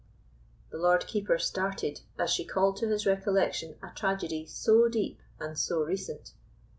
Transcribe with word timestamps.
The 0.71 0.79
Lord 0.79 1.05
Keeper 1.05 1.37
started 1.37 2.01
as 2.17 2.31
she 2.31 2.43
called 2.43 2.77
to 2.77 2.87
his 2.87 3.05
recollection 3.05 3.75
a 3.83 3.91
tragedy 3.93 4.47
so 4.47 4.87
deep 4.87 5.21
and 5.39 5.55
so 5.55 5.81
recent. 5.83 6.33